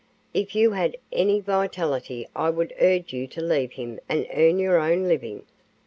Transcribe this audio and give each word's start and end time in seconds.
If 0.33 0.55
you 0.55 0.71
had 0.71 0.97
any 1.11 1.39
vitality 1.41 2.27
I 2.35 2.49
would 2.49 2.73
urge 2.79 3.13
you 3.13 3.27
to 3.27 3.39
leave 3.43 3.73
him 3.73 3.99
and 4.09 4.25
earn 4.33 4.57
your 4.57 4.79
own 4.79 5.03
living." 5.07 5.43